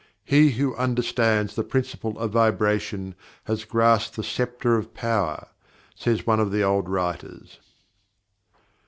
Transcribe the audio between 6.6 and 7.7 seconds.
old writers.